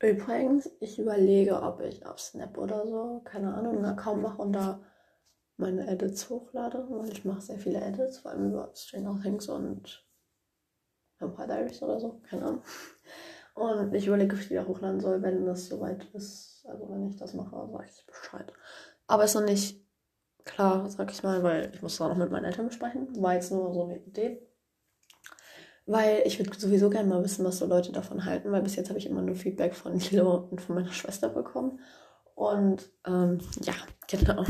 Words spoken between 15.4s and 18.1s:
das soweit ist. Also wenn ich das mache, sage ich